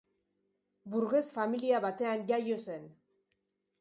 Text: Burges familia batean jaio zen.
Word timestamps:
Burges 0.95 1.29
familia 1.37 1.81
batean 1.85 2.25
jaio 2.33 2.59
zen. 2.69 2.93